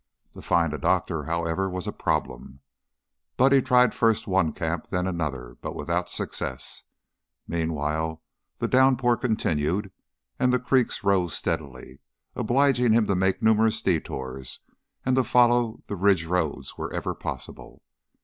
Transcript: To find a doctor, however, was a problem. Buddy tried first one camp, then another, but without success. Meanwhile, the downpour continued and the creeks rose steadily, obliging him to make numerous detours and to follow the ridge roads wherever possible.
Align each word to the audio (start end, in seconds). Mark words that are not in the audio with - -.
To 0.33 0.41
find 0.41 0.73
a 0.73 0.79
doctor, 0.79 1.25
however, 1.25 1.69
was 1.69 1.85
a 1.85 1.91
problem. 1.93 2.61
Buddy 3.37 3.61
tried 3.61 3.93
first 3.93 4.25
one 4.25 4.51
camp, 4.51 4.87
then 4.87 5.05
another, 5.05 5.57
but 5.61 5.75
without 5.75 6.09
success. 6.09 6.81
Meanwhile, 7.47 8.19
the 8.57 8.67
downpour 8.67 9.15
continued 9.15 9.91
and 10.39 10.51
the 10.51 10.57
creeks 10.57 11.03
rose 11.03 11.35
steadily, 11.35 11.99
obliging 12.35 12.93
him 12.93 13.05
to 13.05 13.15
make 13.15 13.43
numerous 13.43 13.79
detours 13.79 14.61
and 15.05 15.15
to 15.17 15.23
follow 15.23 15.83
the 15.85 15.95
ridge 15.95 16.25
roads 16.25 16.79
wherever 16.79 17.13
possible. 17.13 17.83